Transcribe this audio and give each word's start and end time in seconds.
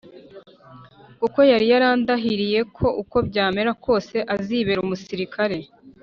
kuko 1.19 1.39
yari 1.51 1.65
yarandahiriye 1.71 2.59
ko 2.75 2.87
uko 3.01 3.17
byamera 3.27 3.71
kose 3.85 4.15
azibera 4.35 4.79
umusirikare 4.85 5.57